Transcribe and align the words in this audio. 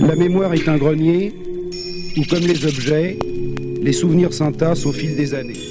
La 0.00 0.14
mémoire 0.14 0.52
est 0.54 0.68
un 0.68 0.76
grenier 0.76 1.32
où, 2.16 2.24
comme 2.24 2.46
les 2.46 2.66
objets, 2.66 3.18
les 3.82 3.92
souvenirs 3.92 4.32
s'entassent 4.32 4.86
au 4.86 4.92
fil 4.92 5.16
des 5.16 5.34
années. 5.34 5.65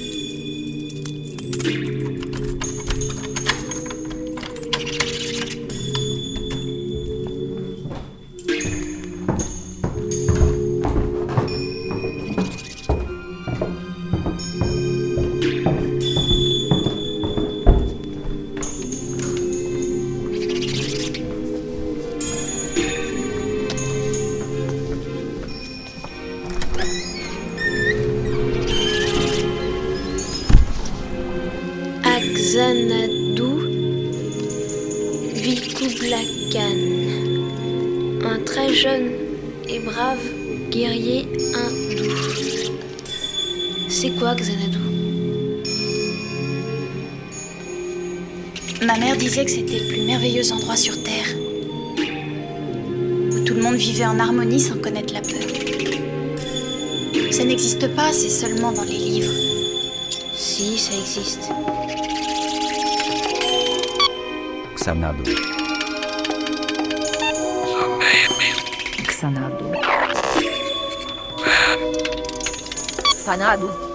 Estado. 73.56 73.85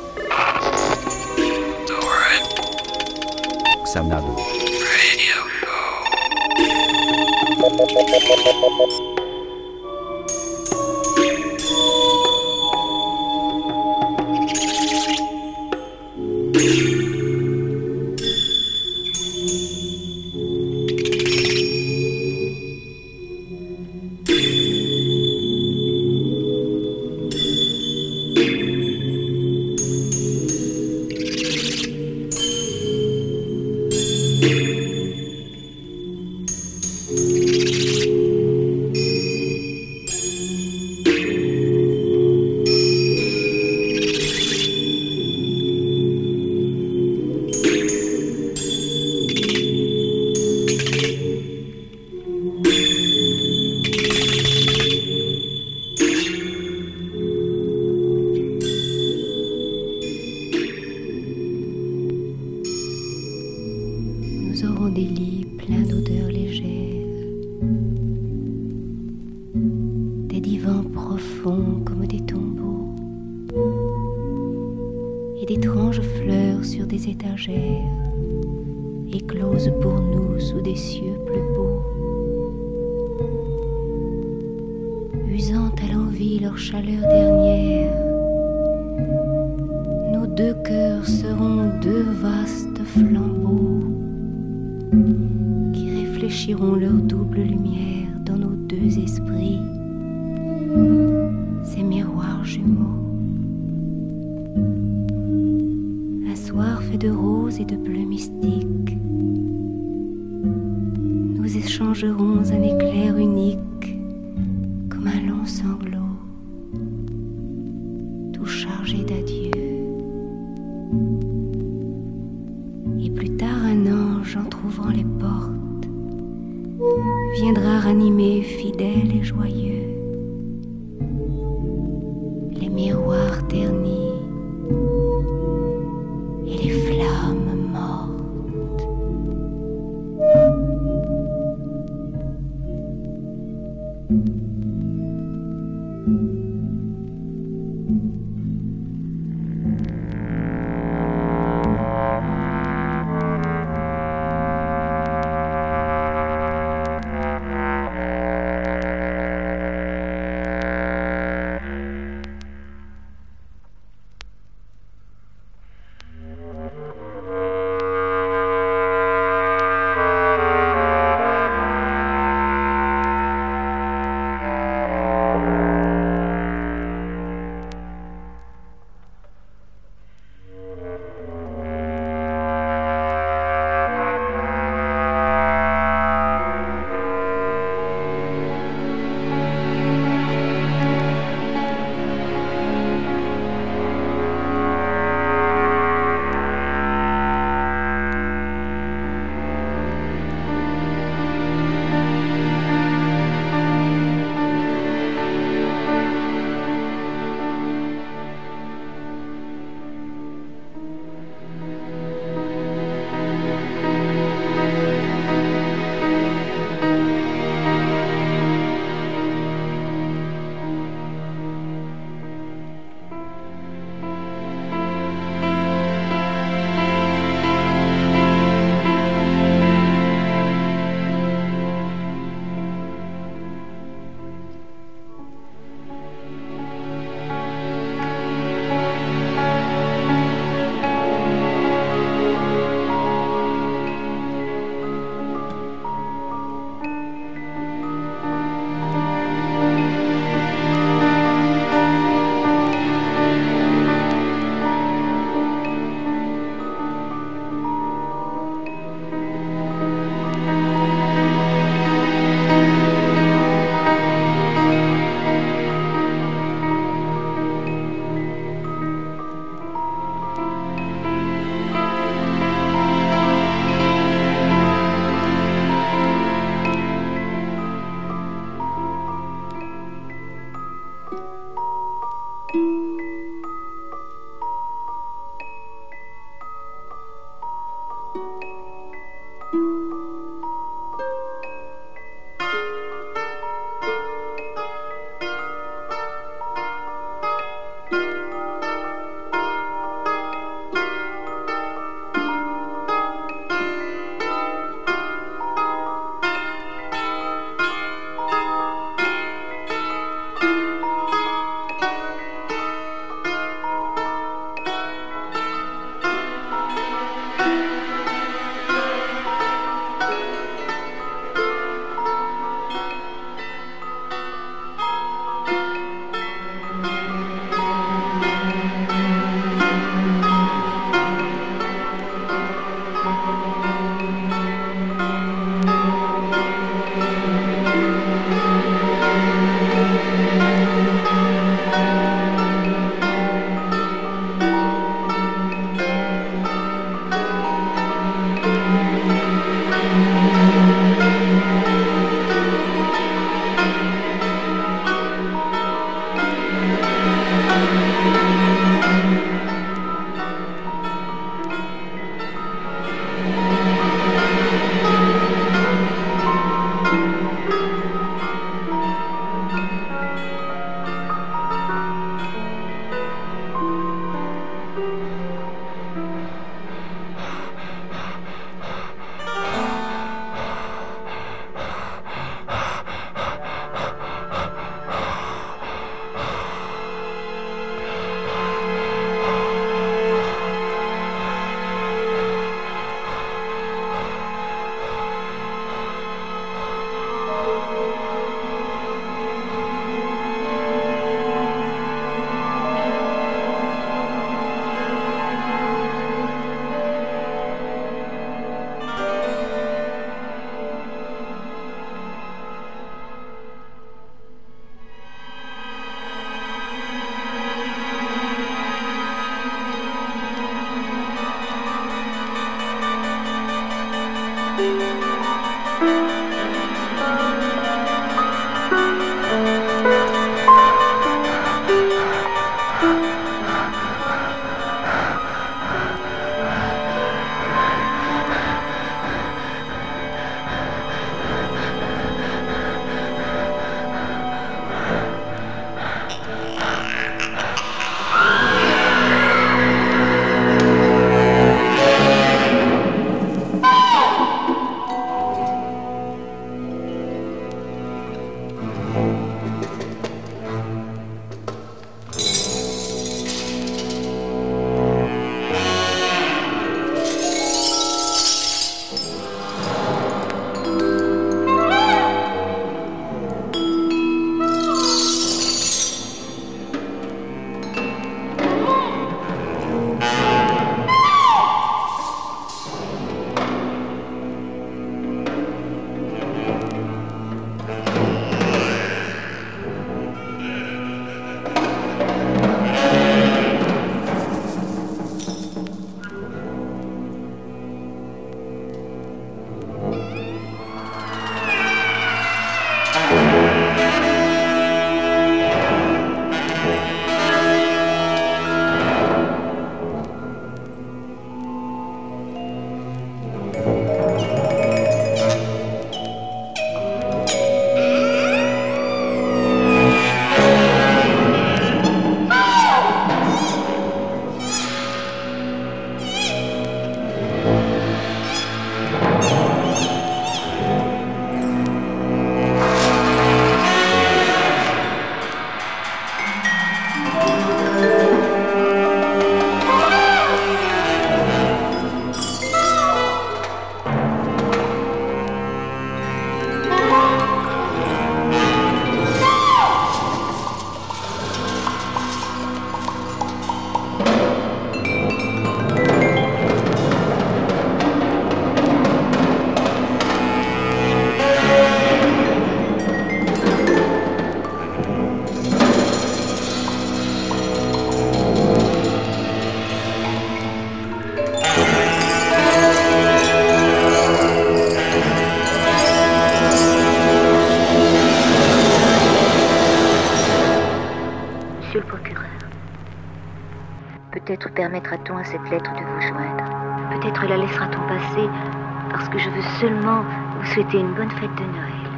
Souhaiter 590.53 590.79
une 590.79 590.93
bonne 590.93 591.09
fête 591.11 591.35
de 591.35 591.43
Noël. 591.43 591.89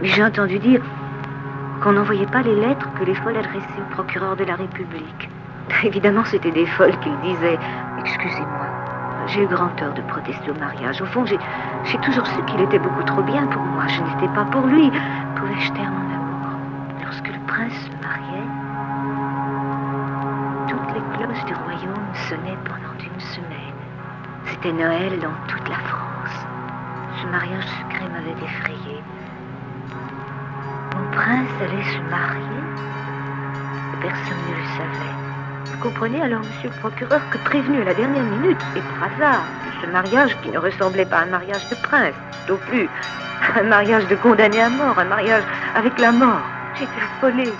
Mais 0.00 0.08
j'ai 0.08 0.24
entendu 0.24 0.58
dire 0.58 0.80
qu'on 1.82 1.92
n'envoyait 1.92 2.26
pas 2.26 2.42
les 2.42 2.54
lettres 2.54 2.88
que 2.98 3.04
les 3.04 3.14
folles 3.14 3.36
adressaient 3.36 3.80
au 3.80 3.94
procureur 3.94 4.36
de 4.36 4.44
la 4.44 4.56
République. 4.56 5.28
Évidemment, 5.84 6.24
c'était 6.24 6.50
des 6.50 6.66
folles 6.66 6.98
qu'il 7.00 7.16
disait. 7.20 7.58
Excusez-moi, 8.00 8.66
j'ai 9.26 9.42
eu 9.42 9.46
grand 9.46 9.68
tort 9.76 9.92
de 9.94 10.02
protester 10.02 10.50
au 10.50 10.54
mariage. 10.54 11.02
Au 11.02 11.06
fond, 11.06 11.24
j'ai 11.26 11.98
toujours 11.98 12.26
su 12.26 12.42
qu'il 12.46 12.60
était 12.60 12.78
beaucoup 12.78 13.02
trop 13.02 13.22
bien 13.22 13.46
pour 13.46 13.62
moi. 13.62 13.86
Je 13.88 14.02
n'étais 14.02 14.32
pas 14.34 14.44
pour 14.44 14.66
lui. 14.66 14.90
Pouvais-je 15.36 15.72
taire 15.72 15.90
mon 15.90 16.14
amour 16.14 16.58
Lorsque 17.02 17.28
le 17.28 17.46
prince 17.46 17.74
se 17.74 18.06
mariait, 18.06 18.46
les 20.96 21.18
cloches 21.18 21.44
du 21.44 21.54
royaume 21.54 22.14
sonnaient 22.28 22.58
pendant 22.64 22.96
une 22.98 23.20
semaine. 23.20 23.76
C'était 24.46 24.72
Noël 24.72 25.18
dans 25.20 25.34
toute 25.46 25.68
la 25.68 25.76
France. 25.76 26.05
Ce 27.26 27.30
mariage 27.32 27.64
secret 27.64 28.08
m'avait 28.08 28.44
effrayé. 28.44 29.02
Mon 30.94 31.06
prince 31.10 31.48
allait 31.60 31.82
se 31.82 32.02
marier 32.08 32.62
Personne 34.00 34.38
ne 34.48 34.54
le 34.54 34.66
savait. 34.76 35.72
Vous 35.72 35.78
comprenez 35.78 36.22
alors, 36.22 36.40
monsieur 36.40 36.70
le 36.70 36.80
procureur, 36.80 37.20
que 37.30 37.38
prévenu 37.38 37.80
à 37.80 37.84
la 37.84 37.94
dernière 37.94 38.22
minute, 38.22 38.60
et 38.76 38.80
par 38.80 39.10
hasard, 39.10 39.44
ce 39.82 39.86
mariage 39.90 40.36
qui 40.42 40.50
ne 40.50 40.58
ressemblait 40.58 41.04
pas 41.04 41.18
à 41.18 41.22
un 41.22 41.26
mariage 41.26 41.68
de 41.68 41.74
prince, 41.74 42.14
non 42.48 42.58
plus 42.68 42.88
un 43.56 43.64
mariage 43.64 44.06
de 44.06 44.14
condamné 44.14 44.60
à 44.60 44.68
mort, 44.68 44.96
un 44.96 45.04
mariage 45.04 45.44
avec 45.74 45.98
la 45.98 46.12
mort, 46.12 46.48
j'étais 46.78 47.02
affolée, 47.02 47.52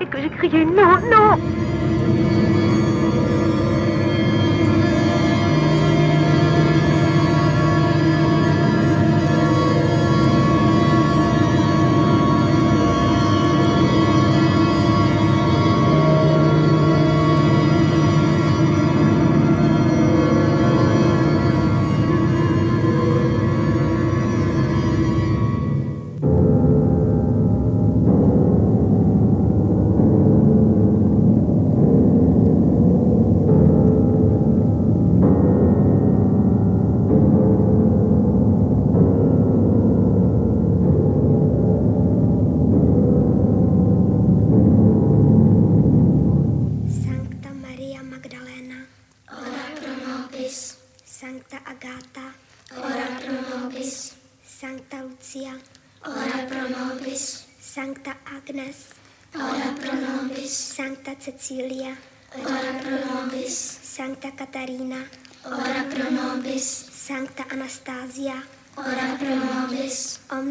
et 0.00 0.06
que 0.06 0.20
j'ai 0.20 0.30
crié 0.30 0.64
non, 0.64 1.00
non 1.10 1.67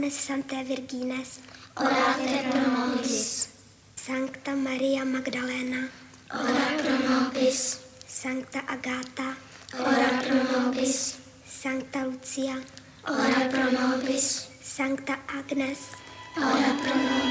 Omnes 0.08 0.26
Sanctae 0.26 0.64
Virgines, 0.64 1.40
orate 1.76 2.48
pro 2.50 2.62
nobis. 2.62 3.50
Sancta 3.96 4.56
Maria 4.56 5.04
Magdalena, 5.04 5.90
ora 6.32 6.68
pro 6.78 6.96
nobis. 7.10 7.80
Sancta 8.08 8.64
Agata, 8.68 9.36
ora 9.78 10.10
pro 10.24 10.40
nobis. 10.52 11.18
Sancta 11.46 12.06
Lucia, 12.06 12.56
ora 13.04 13.50
pro 13.52 13.70
nobis. 13.70 14.48
Sancta 14.64 15.20
Agnes, 15.28 15.80
ora 16.38 16.72
pro 16.82 16.96
nobis. 16.96 17.27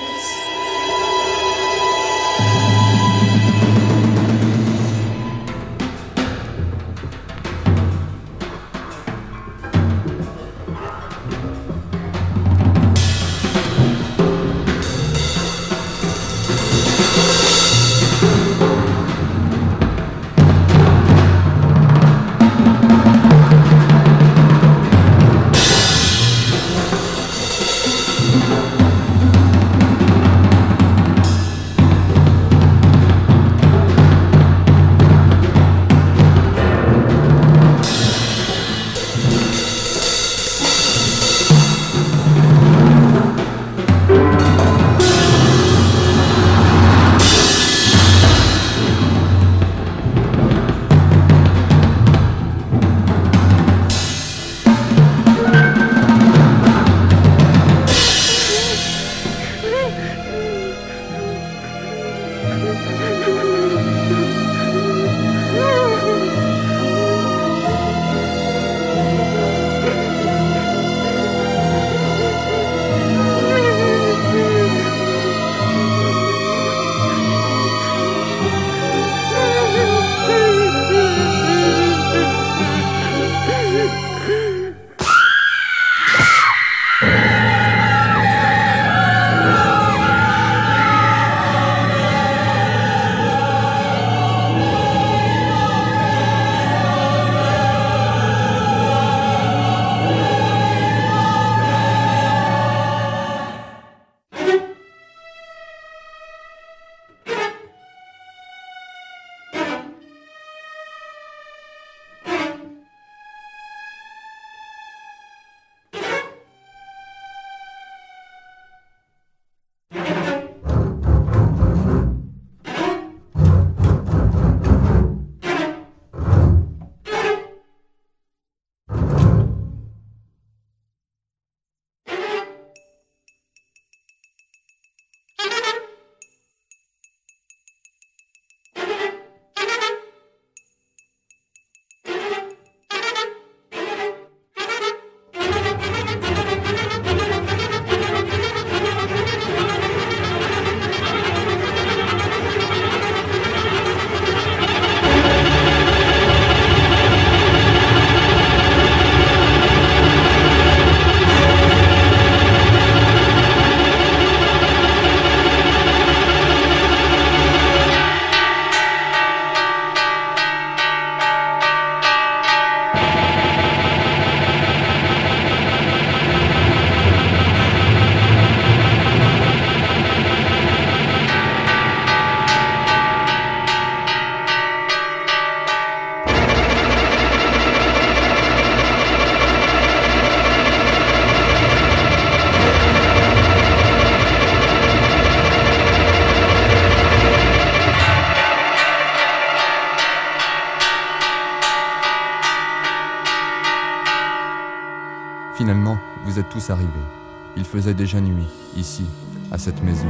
Il 207.56 207.64
faisait 207.64 207.92
déjà 207.92 208.18
nuit, 208.18 208.46
ici, 208.76 209.04
à 209.52 209.58
cette 209.58 209.82
maison, 209.82 210.08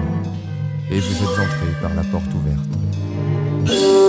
et 0.91 1.01
vous 1.01 1.17
êtes 1.17 1.39
entrés 1.41 1.81
par 1.83 1.93
la 1.95 2.05
porte 2.05 2.33
ouverte. 2.35 4.06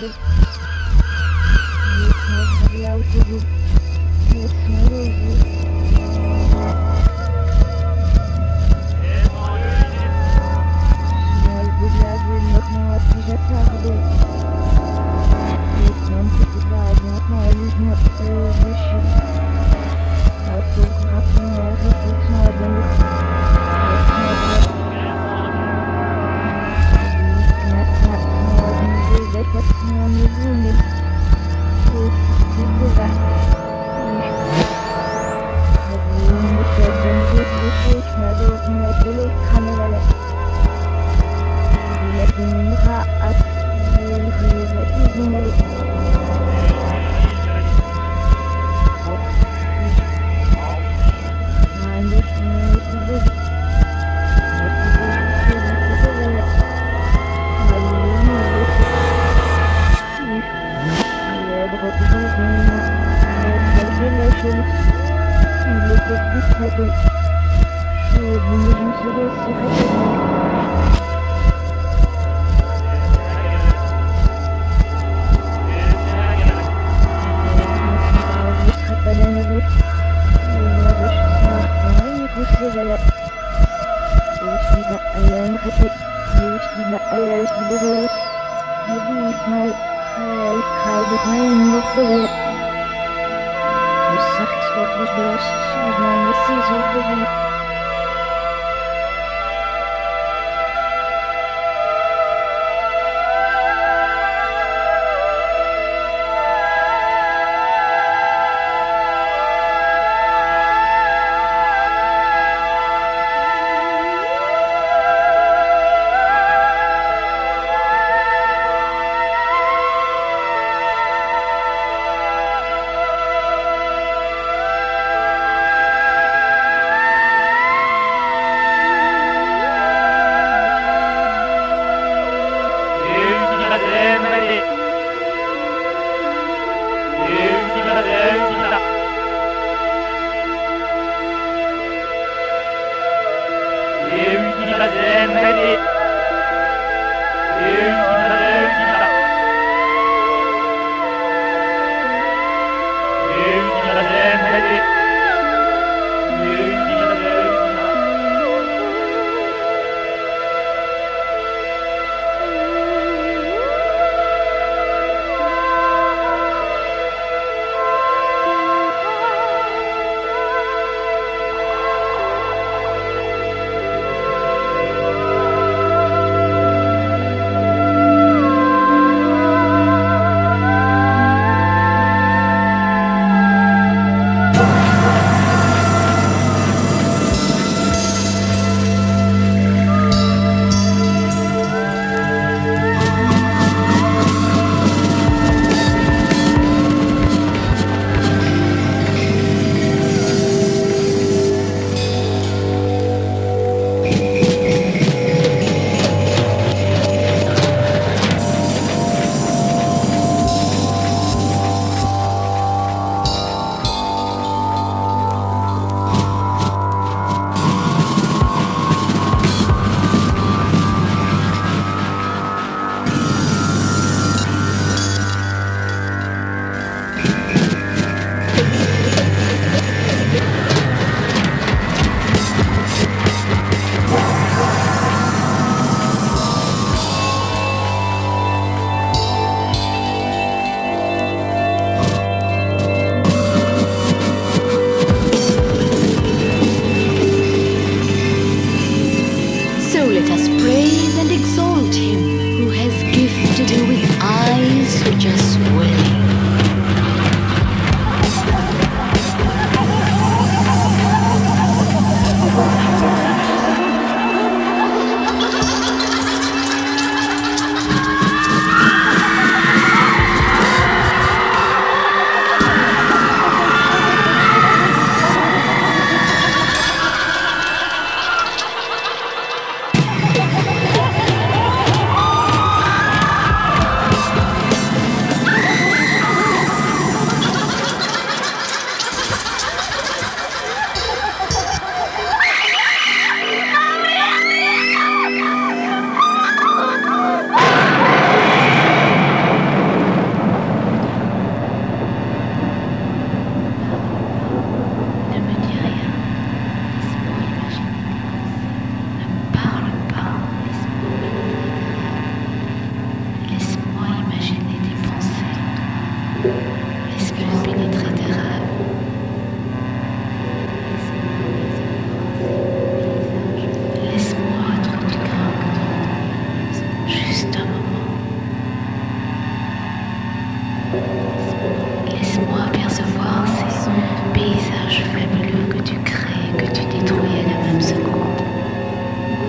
Thank 0.00 0.16
you. 0.28 0.33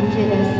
Angeles. 0.06 0.55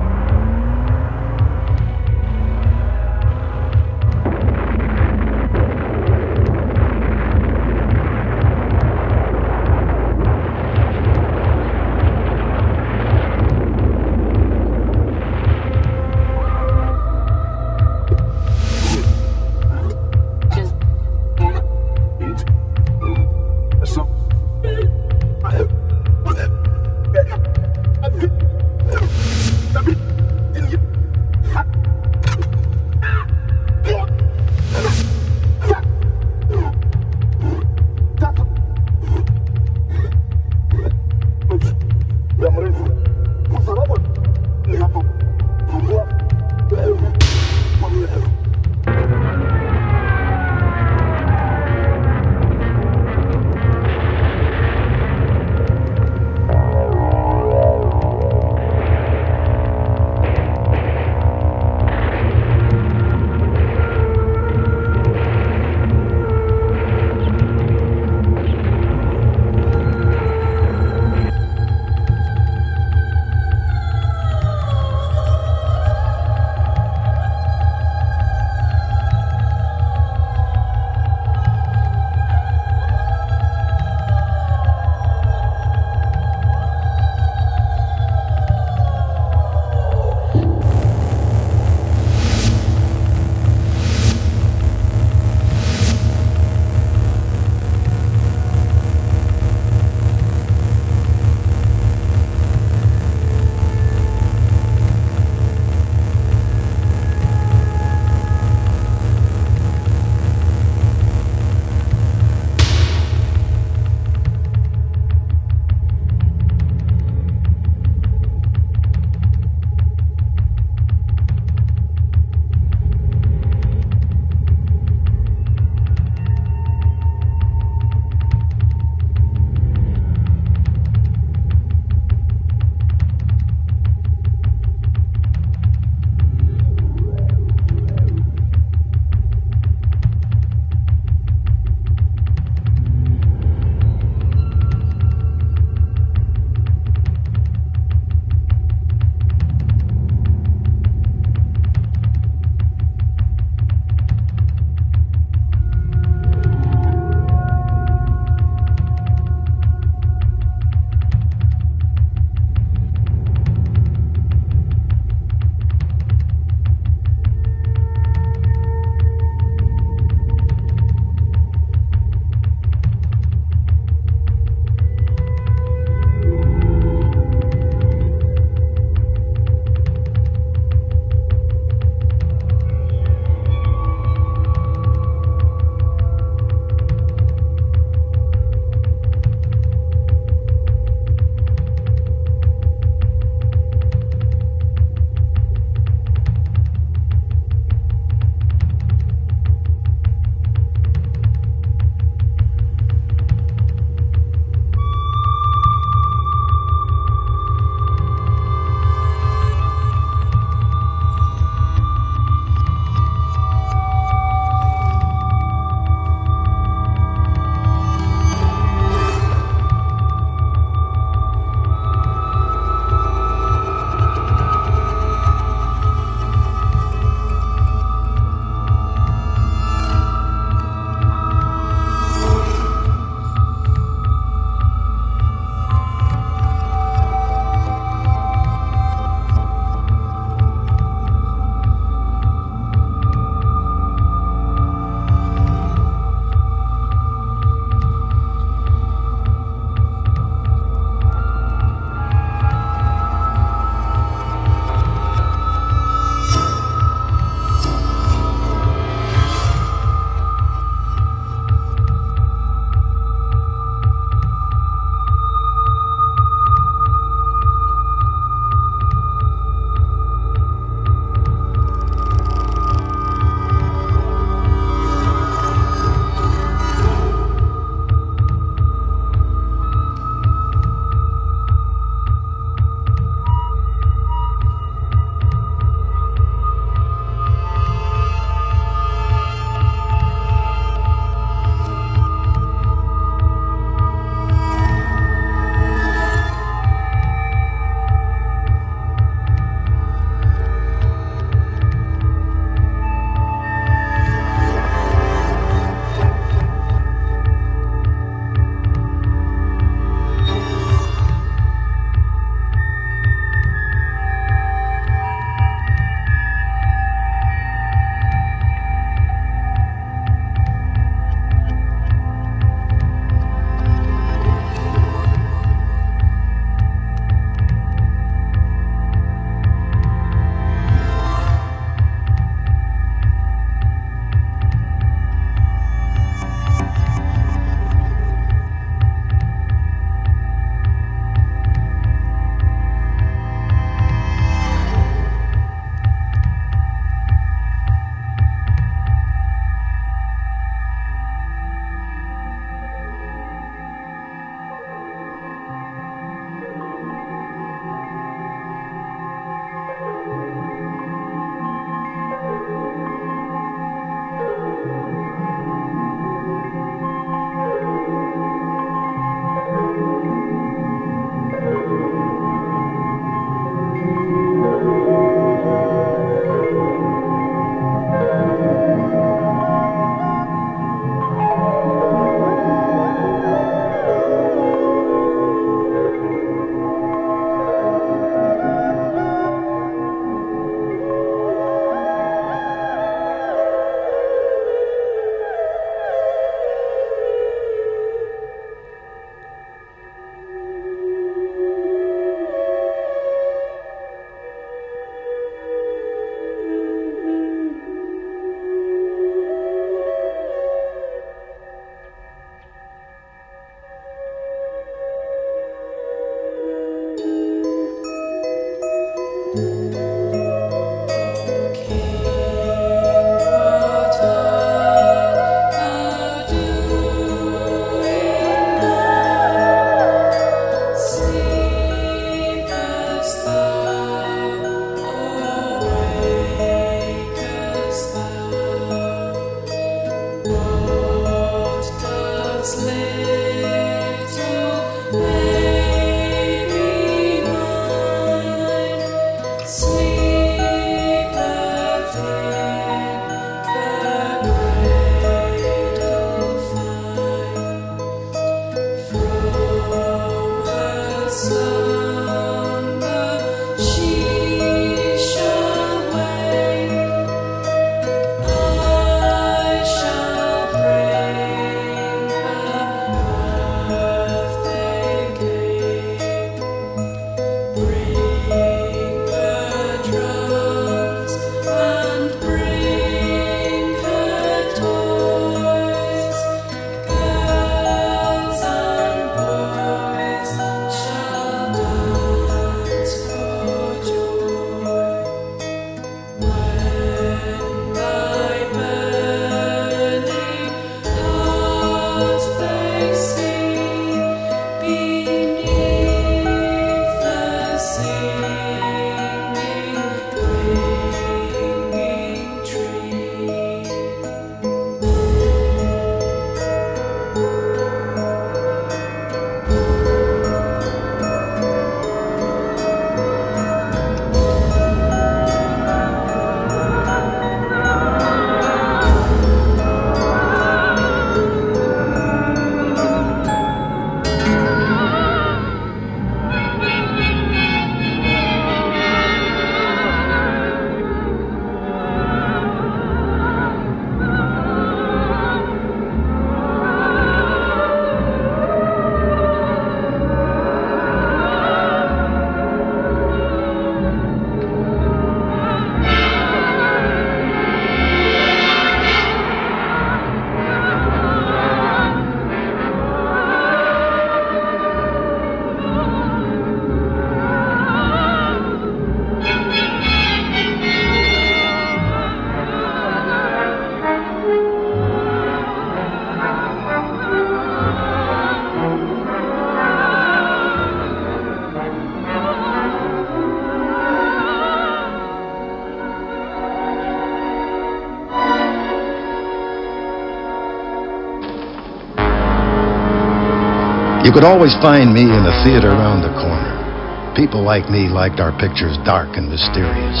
You 594.02 594.10
could 594.10 594.26
always 594.26 594.50
find 594.58 594.90
me 594.90 595.06
in 595.06 595.22
the 595.22 595.38
theater 595.46 595.70
around 595.70 596.02
the 596.02 596.10
corner. 596.18 597.14
People 597.14 597.46
like 597.46 597.70
me 597.70 597.86
liked 597.86 598.18
our 598.18 598.34
pictures 598.34 598.74
dark 598.82 599.14
and 599.14 599.30
mysterious. 599.30 600.00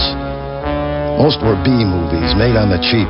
Most 1.22 1.38
were 1.38 1.54
B 1.62 1.70
movies 1.70 2.34
made 2.34 2.58
on 2.58 2.66
the 2.66 2.82
cheap. 2.82 3.06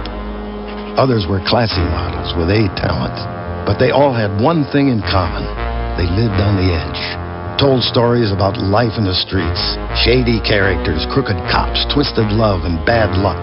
Others 1.01 1.25
were 1.25 1.41
classy 1.49 1.81
models 1.81 2.37
with 2.37 2.53
A 2.53 2.69
talent. 2.77 3.17
But 3.65 3.81
they 3.81 3.89
all 3.89 4.13
had 4.13 4.37
one 4.37 4.69
thing 4.69 4.93
in 4.93 5.01
common. 5.09 5.49
They 5.97 6.05
lived 6.13 6.37
on 6.37 6.61
the 6.61 6.77
edge. 6.77 7.03
Told 7.57 7.81
stories 7.89 8.29
about 8.29 8.61
life 8.61 9.01
in 9.01 9.09
the 9.09 9.17
streets, 9.17 9.81
shady 10.05 10.45
characters, 10.45 11.09
crooked 11.09 11.41
cops, 11.49 11.89
twisted 11.89 12.29
love, 12.37 12.69
and 12.69 12.85
bad 12.85 13.17
luck. 13.17 13.41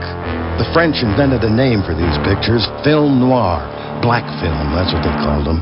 The 0.62 0.70
French 0.70 1.02
invented 1.02 1.42
a 1.42 1.50
name 1.50 1.82
for 1.82 1.98
these 1.98 2.18
pictures, 2.22 2.70
film 2.86 3.18
noir, 3.18 3.79
black 4.02 4.24
film, 4.40 4.72
that's 4.76 4.94
what 4.94 5.04
they 5.04 5.12
called 5.24 5.46
them, 5.46 5.60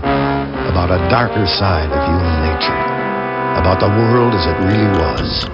about 0.69 0.91
a 0.93 0.97
darker 1.09 1.45
side 1.45 1.89
of 1.89 1.99
human 2.05 2.41
nature, 2.45 2.77
about 3.57 3.79
the 3.79 3.89
world 3.89 4.33
as 4.33 4.45
it 4.45 4.57
really 4.61 4.89
was. 5.01 5.47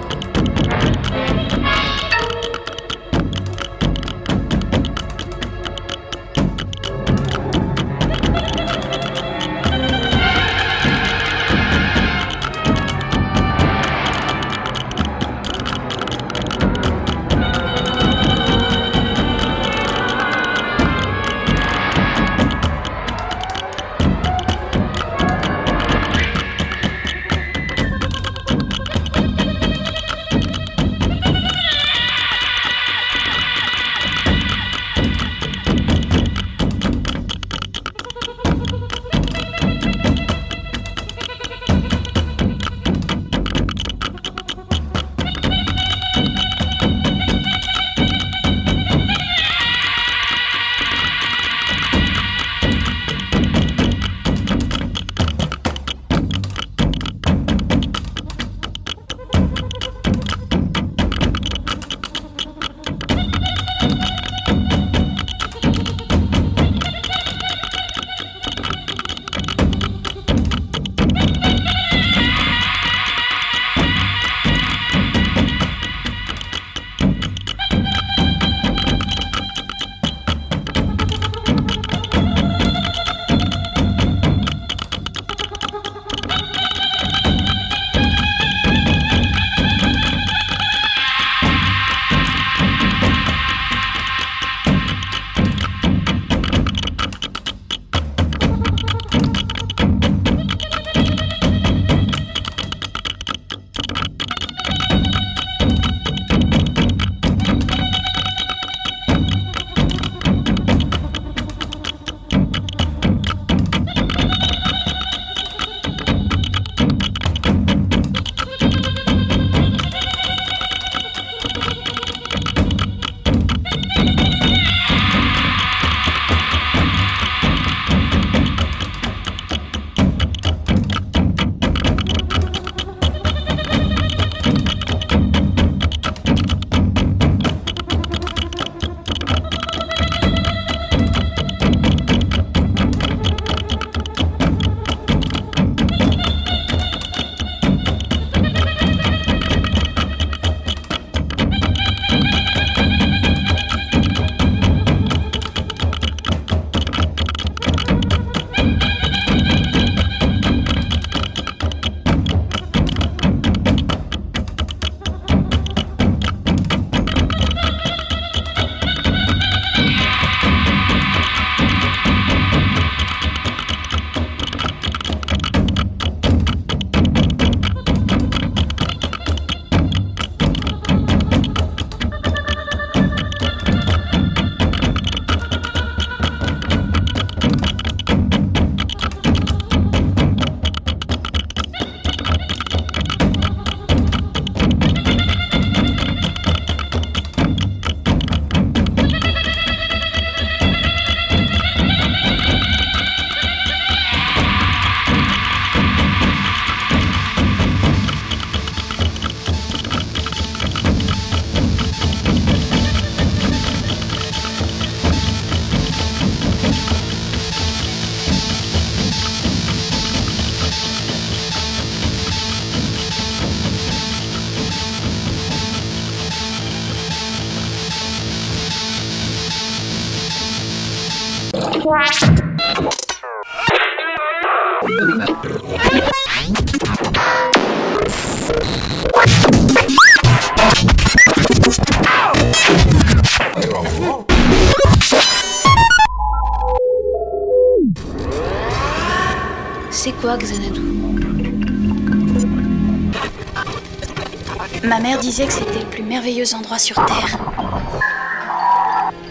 merveilleux 256.44 256.54
endroit 256.54 256.78
sur 256.78 256.96
Terre, 257.06 257.38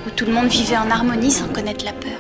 où 0.06 0.10
tout 0.12 0.26
le 0.26 0.34
monde 0.34 0.48
vivait 0.48 0.78
en 0.78 0.90
harmonie 0.90 1.32
sans 1.32 1.48
connaître 1.48 1.86
la 1.86 1.94
peur. 1.94 2.12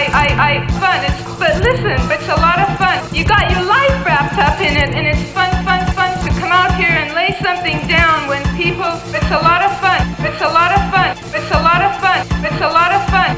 I, 0.00 0.08
I, 0.08 0.26
I, 0.48 0.52
fun. 0.80 1.04
It's, 1.04 1.20
but 1.36 1.60
listen, 1.60 1.92
it's 2.08 2.28
a 2.32 2.40
lot 2.40 2.56
of 2.56 2.72
fun. 2.80 3.04
You 3.14 3.24
got 3.24 3.50
your 3.52 3.64
life 3.68 3.92
wrapped 4.00 4.38
up 4.40 4.56
in 4.60 4.72
it, 4.72 4.96
and 4.96 5.04
it's 5.06 5.20
fun, 5.36 5.52
fun, 5.60 5.84
fun 5.92 6.16
to 6.24 6.30
come 6.40 6.52
out 6.52 6.74
here 6.76 6.88
and 6.88 7.12
lay 7.12 7.36
something 7.44 7.86
down 7.86 8.26
when 8.26 8.40
people. 8.56 8.88
It's 9.12 9.28
a 9.28 9.40
lot 9.44 9.60
of 9.60 9.72
fun. 9.76 10.00
It's 10.24 10.40
a 10.40 10.48
lot 10.48 10.72
of 10.72 10.80
fun. 10.88 11.12
It's 11.36 11.52
a 11.52 11.60
lot 11.60 11.84
of 11.84 11.92
fun. 12.00 12.24
It's 12.40 12.60
a 12.64 12.70
lot 12.72 12.92
of 12.96 13.02
fun. 13.12 13.29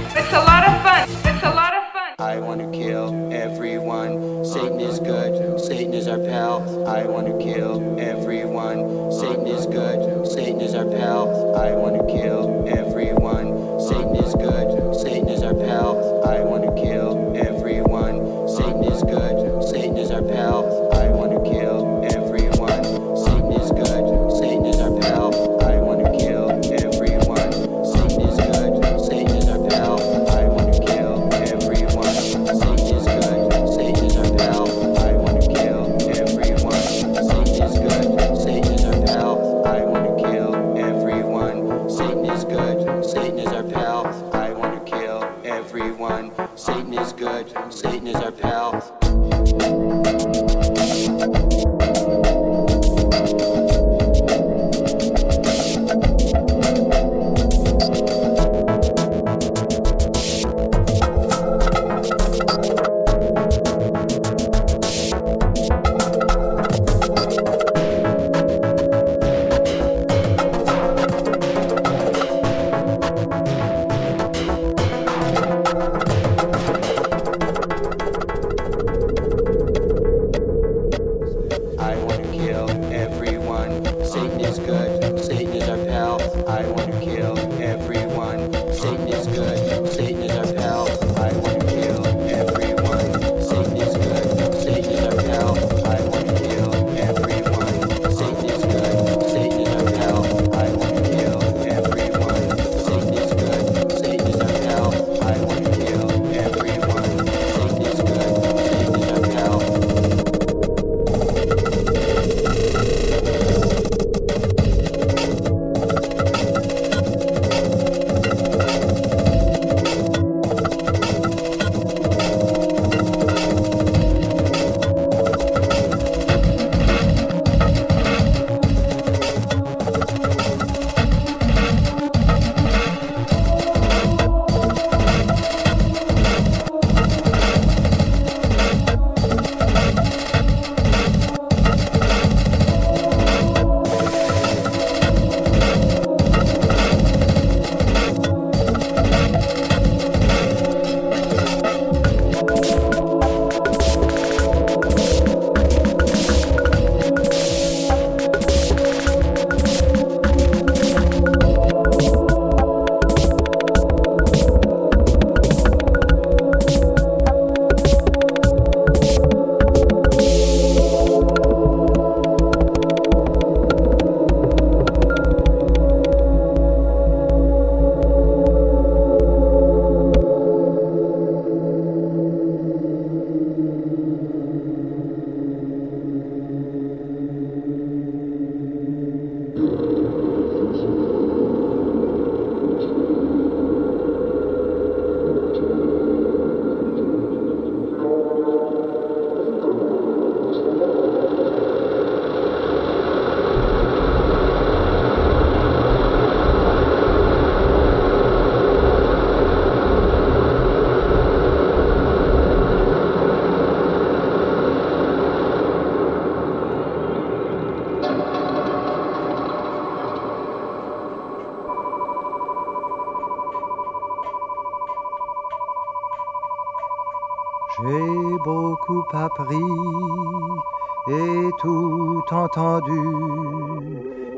Et 231.09 231.51
tout 231.61 232.23
entendu. 232.31 233.01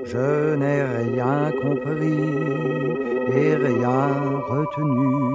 Je 0.05 0.55
n'ai 0.55 0.82
rien 0.82 1.51
compris 1.62 2.30
et 3.32 3.55
rien 3.55 4.42
retenu. 4.49 5.34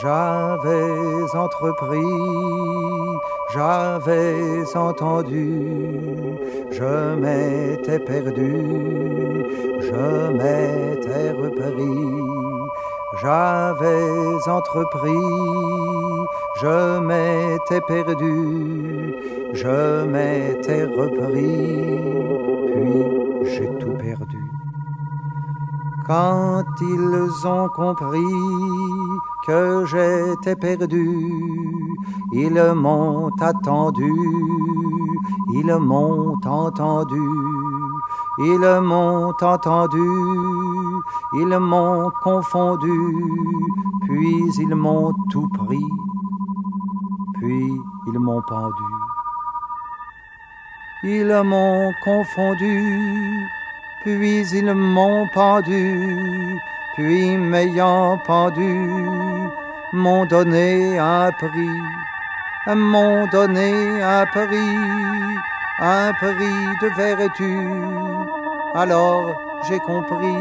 J'avais 0.00 1.36
entrepris, 1.36 1.98
j'avais 3.52 4.76
entendu, 4.76 5.64
je 6.70 7.14
m'étais 7.16 7.98
perdu, 7.98 8.64
je 9.80 10.30
m'étais 10.30 11.32
repris, 11.32 12.22
j'avais 13.20 14.48
entrepris, 14.48 15.10
je 16.60 17.00
m'étais 17.00 17.80
perdu, 17.80 19.14
je 19.54 20.04
m'étais 20.04 20.84
repris, 20.84 21.96
puis 22.72 23.50
j'ai 23.52 23.70
tout 23.78 23.96
perdu. 23.96 24.42
Quand 26.06 26.64
ils 26.80 27.46
ont 27.46 27.68
compris 27.68 28.36
que 29.46 29.84
j'étais 29.86 30.56
perdu, 30.56 31.08
ils 32.32 32.72
m'ont 32.74 33.30
attendu, 33.40 34.12
ils 35.54 35.74
m'ont 35.78 36.34
entendu, 36.44 37.28
ils 38.38 38.80
m'ont 38.82 39.32
entendu, 39.40 40.10
ils 41.34 41.58
m'ont 41.58 42.10
confondu, 42.22 43.00
puis 44.02 44.50
ils 44.58 44.74
m'ont 44.74 45.12
tout 45.30 45.48
pris, 45.48 45.88
puis 47.40 47.82
ils 48.06 48.18
m'ont 48.18 48.42
pendu. 48.42 48.82
Ils 51.02 51.42
m'ont 51.42 51.92
confondu, 52.04 53.48
puis 54.02 54.46
ils 54.52 54.74
m'ont 54.74 55.26
pendu, 55.32 56.60
puis 56.94 57.38
m'ayant 57.38 58.18
pendu, 58.18 58.74
m'ont 59.94 60.26
donné 60.26 60.98
un 60.98 61.30
prix, 61.32 61.80
m'ont 62.66 63.26
donné 63.28 64.02
un 64.02 64.26
prix, 64.26 64.76
un 65.80 66.12
prix 66.12 66.60
de 66.82 66.88
vertu. 66.96 67.56
Alors 68.74 69.34
j'ai 69.66 69.78
compris, 69.80 70.36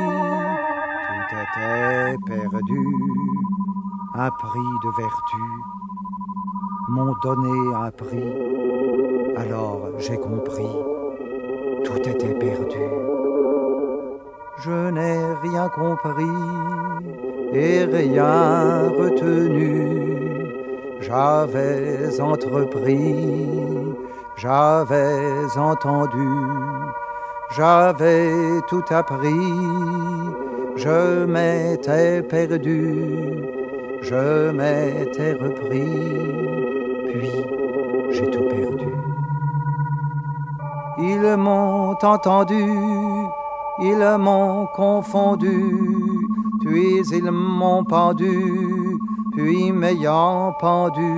tout 1.07 1.35
était 1.43 2.17
perdu, 2.27 2.85
un 4.15 4.29
prix 4.31 4.71
de 4.83 4.89
vertu, 5.01 5.45
m'ont 6.89 7.15
donné 7.23 7.75
un 7.75 7.91
prix. 7.91 8.33
Alors 9.37 9.89
j'ai 9.99 10.17
compris, 10.17 10.75
tout 11.85 12.09
était 12.13 12.33
perdu. 12.33 12.85
Je 14.63 14.89
n'ai 14.91 15.19
rien 15.43 15.69
compris 15.69 16.37
et 17.53 17.85
rien 17.85 18.89
retenu. 18.89 20.09
J'avais 20.99 22.19
entrepris, 22.19 23.15
j'avais 24.35 25.57
entendu, 25.57 26.29
j'avais 27.55 28.31
tout 28.67 28.83
appris. 28.89 29.53
Je 30.75 31.25
m'étais 31.25 32.21
perdu, 32.21 32.95
je 34.01 34.51
m'étais 34.51 35.33
repris, 35.33 36.58
puis 37.11 37.31
j'ai 38.11 38.29
tout 38.29 38.43
perdu. 38.43 38.93
Ils 40.97 41.35
m'ont 41.37 41.91
entendu 41.91 42.63
ils 43.81 44.17
m'ont 44.19 44.65
confondu, 44.67 45.73
puis 46.59 47.01
ils 47.13 47.31
m'ont 47.31 47.85
pendu, 47.85 48.99
puis 49.31 49.71
m'ayant 49.71 50.51
pendu, 50.59 51.15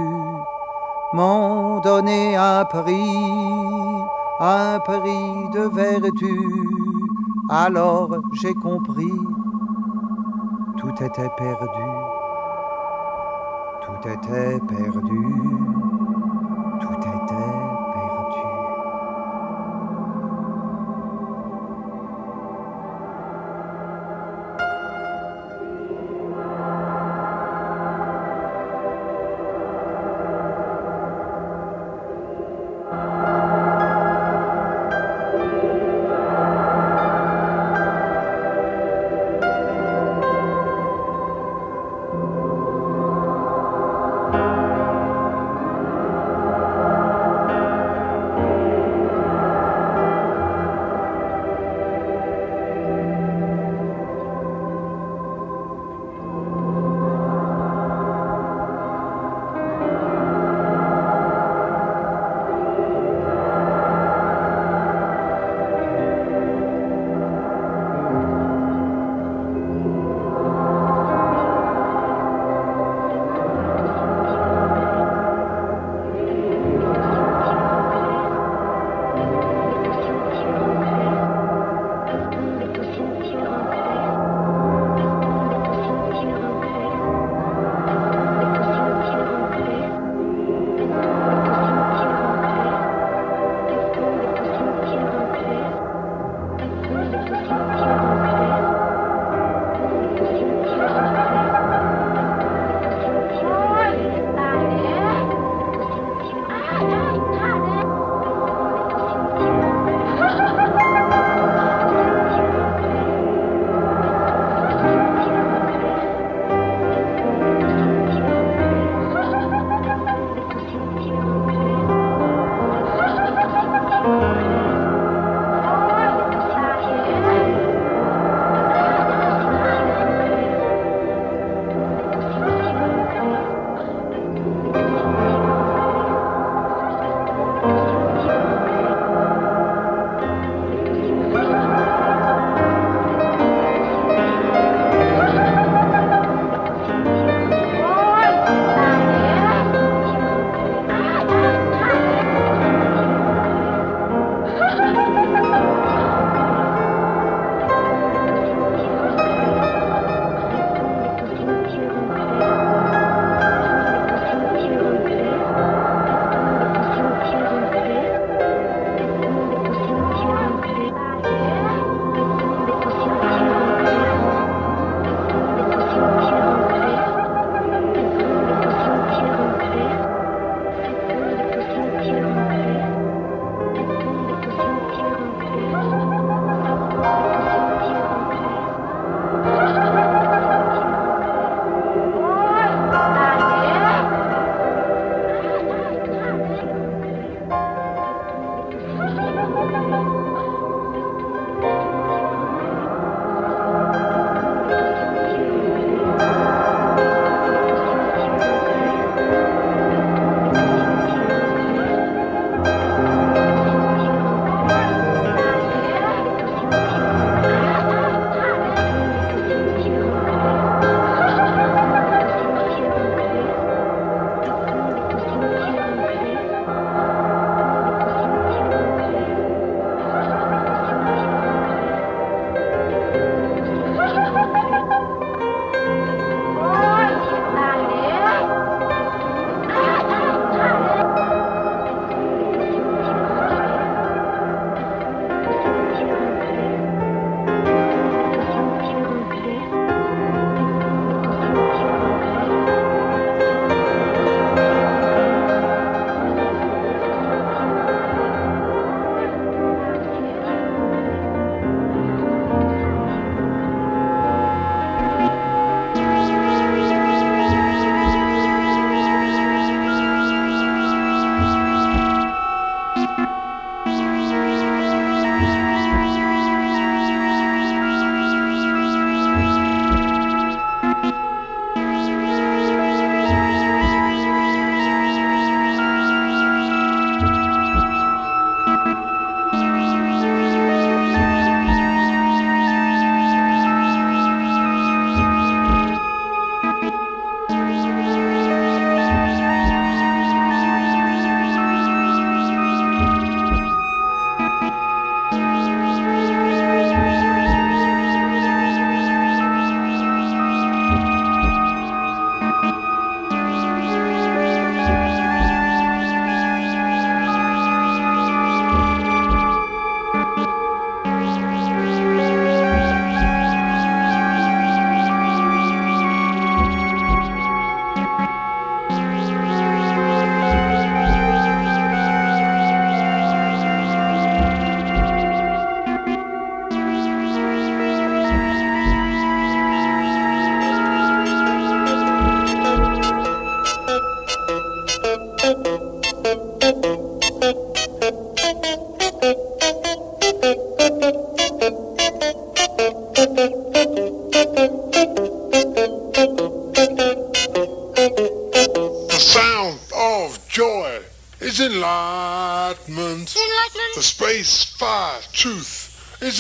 m'ont 1.14 1.80
donné 1.80 2.36
un 2.36 2.64
prix, 2.66 3.18
un 4.40 4.80
prix 4.80 5.50
de 5.54 5.62
vertu. 5.74 6.38
Alors 7.50 8.16
j'ai 8.34 8.54
compris, 8.54 9.12
tout 10.78 11.04
était 11.04 11.32
perdu, 11.36 11.91
tout 14.02 14.10
était 14.10 14.60
perdu, 14.68 15.24
tout 16.82 17.11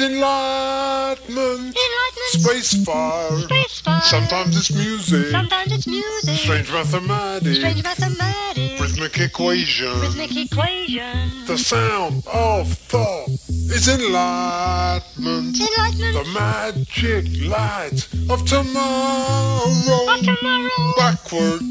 enlightenment. 0.01 1.75
Enlightenment. 1.77 2.31
Space 2.31 2.83
fire. 2.83 3.39
Space 3.39 3.81
fire. 3.81 4.01
Sometimes 4.01 4.57
it's 4.57 4.71
music. 4.73 5.31
Sometimes 5.31 5.71
it's 5.71 5.87
music. 5.87 6.35
Strange 6.37 6.71
mathematics. 6.71 7.57
Strange 7.57 7.83
mathematics. 7.83 8.81
Rhythmic 8.81 9.19
equation. 9.19 9.99
Rhythmic 10.01 10.35
equation. 10.35 11.45
The 11.45 11.57
sound 11.57 12.23
of 12.27 12.67
thought 12.73 13.29
is 13.29 13.87
enlightenment. 13.87 15.59
Enlightenment. 15.59 16.13
The 16.13 16.25
magic 16.33 17.25
light 17.47 18.07
of 18.29 18.45
tomorrow. 18.45 20.13
Of 20.13 20.19
tomorrow. 20.23 20.93
Backward. 20.97 21.61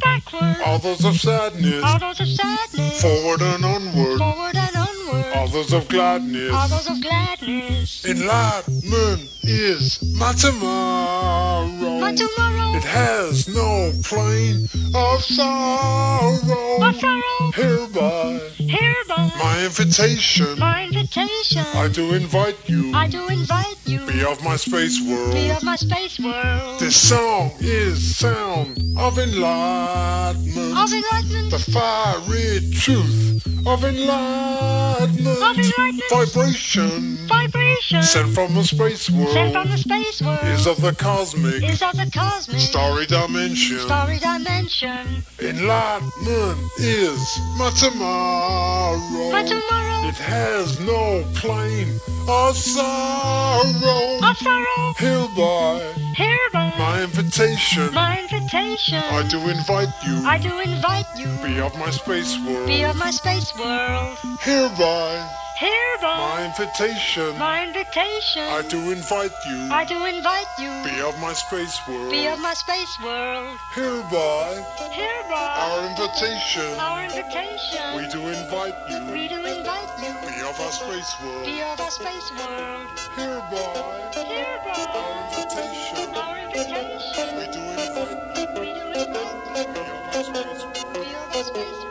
Backward. 0.00 0.56
All 0.64 0.78
those 0.78 1.04
of 1.04 1.18
sadness. 1.20 1.82
All 1.84 1.98
those 1.98 2.20
of 2.20 2.28
sadness. 2.28 3.02
Forward 3.02 3.42
and 3.42 3.64
onward. 3.64 4.18
Forward 4.18 4.56
and 4.56 4.76
onward. 4.76 4.87
All 5.10 5.48
those 5.48 5.72
of 5.72 5.88
gladness. 5.88 6.52
All 6.52 6.68
those 6.68 6.86
of 6.90 7.00
gladness. 7.00 8.04
Enlightenment 8.04 9.30
is 9.42 10.02
my 10.18 10.32
tomorrow. 10.34 11.77
My 12.08 12.14
tomorrow. 12.14 12.74
It 12.74 12.84
has 12.84 13.48
no 13.48 13.92
plane 14.02 14.64
of 14.94 15.22
sorrow. 15.22 16.82
Of 16.82 16.96
sorrow. 16.96 17.50
Hereby. 17.52 18.40
Hereby. 18.56 19.30
My 19.38 19.64
invitation. 19.66 20.58
My 20.58 20.84
invitation. 20.84 21.66
I 21.74 21.88
do 21.88 22.14
invite 22.14 22.56
you. 22.66 22.94
I 22.94 23.08
do 23.08 23.28
invite 23.28 23.76
you. 23.84 24.06
Be 24.06 24.24
of 24.24 24.42
my 24.42 24.56
space 24.56 24.98
world. 25.06 25.34
Be 25.34 25.50
of 25.50 25.62
my 25.62 25.76
space 25.76 26.18
world. 26.18 26.80
This 26.80 26.96
song 26.96 27.52
is 27.60 28.16
sound 28.16 28.78
of 28.96 29.18
enlightenment. 29.18 30.78
Of 30.78 30.90
enlightenment. 30.90 31.50
The 31.50 31.58
fiery 31.58 32.70
truth 32.72 33.44
of 33.66 33.84
enlightenment. 33.84 35.42
Of 35.42 35.58
enlightenment. 35.58 36.10
Vibration. 36.10 37.16
Vibration. 37.28 38.02
Sent 38.02 38.34
from 38.34 38.54
the 38.54 38.64
space 38.64 39.10
world. 39.10 39.32
Sent 39.32 39.52
from 39.52 39.68
the 39.68 39.76
space 39.76 40.22
world. 40.22 40.38
Is 40.44 40.66
of 40.66 40.80
the 40.80 40.94
cosmic. 40.94 41.62
Is 41.62 41.82
of 41.82 41.97
the 41.98 42.10
cosmic. 42.10 42.60
Starry 42.60 43.06
dimension. 43.06 43.80
Starry 43.80 44.18
dimension. 44.18 45.24
Enlightenment 45.40 46.58
is 46.78 47.38
my 47.58 47.70
tomorrow. 47.70 49.32
My 49.32 49.42
tomorrow. 49.42 50.08
It 50.08 50.14
has 50.14 50.80
no 50.80 51.24
plane 51.34 51.98
of 52.28 52.56
sorrow. 52.56 54.20
Of 54.22 54.36
sorrow. 54.38 54.94
Hereby. 54.96 55.80
Hereby. 56.14 56.72
My 56.78 57.02
invitation. 57.02 57.92
My 57.92 58.20
invitation. 58.20 59.02
I 59.02 59.26
do 59.28 59.38
invite 59.48 59.92
you. 60.06 60.16
I 60.24 60.38
do 60.38 60.54
invite 60.60 61.06
you. 61.18 61.26
Be 61.44 61.60
of 61.60 61.76
my 61.78 61.90
space 61.90 62.38
world. 62.46 62.66
Be 62.66 62.84
of 62.84 62.96
my 62.96 63.10
space 63.10 63.52
world. 63.58 64.16
Hereby. 64.40 65.47
Hereby. 65.58 66.18
My 66.18 66.44
invitation. 66.46 67.36
My 67.36 67.66
invitation. 67.66 68.46
I 68.46 68.62
do 68.62 68.92
invite 68.92 69.34
you. 69.50 69.66
I 69.72 69.84
do 69.84 70.04
invite 70.04 70.46
you. 70.56 70.70
Be 70.86 71.02
of 71.02 71.18
my 71.18 71.32
space 71.32 71.76
world. 71.88 72.12
Be 72.12 72.28
of 72.28 72.38
my 72.38 72.54
space 72.54 72.94
world. 73.02 73.58
Hereby. 73.74 74.54
Hereby. 74.94 75.54
Our 75.66 75.90
invitation. 75.90 76.78
Our 76.78 77.02
invitation. 77.02 77.82
We 77.98 78.06
do 78.06 78.22
invite 78.28 78.78
you. 78.88 79.10
We 79.10 79.26
do 79.26 79.42
invite 79.42 79.90
you. 79.98 80.14
Be 80.30 80.46
of 80.46 80.60
our 80.62 80.70
space 80.70 81.10
world. 81.24 81.44
Be 81.44 81.60
of 81.60 81.80
our 81.80 81.90
space 81.90 82.30
world. 82.38 82.86
Hereby. 83.18 84.14
Hereby. 84.14 84.78
Our 84.94 85.18
invitation. 85.26 86.06
Our 86.14 86.38
invitation. 86.38 87.26
We 87.34 87.46
do 87.50 87.62
invite 87.82 88.22
you. 88.38 88.46
We 88.62 88.68
do 88.78 88.84
invite 88.94 89.42
you. 89.58 89.66
Be 89.74 89.82
of 89.90 90.06
our 90.14 90.22
space 90.22 90.62
world. 90.62 90.94
Be 90.94 91.02
of 91.18 91.34
our 91.34 91.42
space 91.42 91.82
world. 91.82 91.87